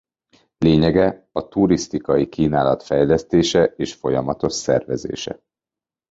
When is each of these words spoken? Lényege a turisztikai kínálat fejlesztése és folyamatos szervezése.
Lényege 0.57 1.27
a 1.31 1.47
turisztikai 1.47 2.29
kínálat 2.29 2.83
fejlesztése 2.83 3.63
és 3.63 3.93
folyamatos 3.93 4.53
szervezése. 4.53 5.41